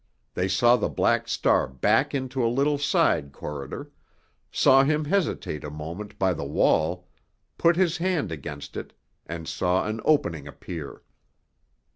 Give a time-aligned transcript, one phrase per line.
[0.33, 3.91] They saw the Black Star back into a little side corridor,
[4.51, 7.07] saw him hesitate a moment by the wall,
[7.59, 8.93] put his hand against it,
[9.27, 11.03] and saw an opening appear.